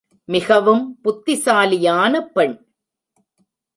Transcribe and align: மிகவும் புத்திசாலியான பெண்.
மிகவும் 0.25 0.99
புத்திசாலியான 1.01 2.23
பெண். 2.27 2.55